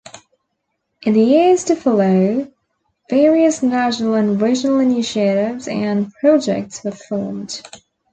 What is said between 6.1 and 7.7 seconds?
projects were formed.